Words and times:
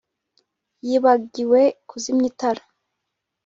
yibagiwe 0.85 1.61
kuzimya 1.89 2.27
itara 2.31 2.63